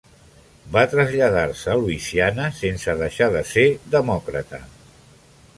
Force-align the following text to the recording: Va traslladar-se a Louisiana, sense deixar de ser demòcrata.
Va 0.75 0.81
traslladar-se 0.93 1.69
a 1.75 1.77
Louisiana, 1.83 2.47
sense 2.63 2.97
deixar 3.05 3.31
de 3.39 3.47
ser 3.53 3.67
demòcrata. 3.97 4.65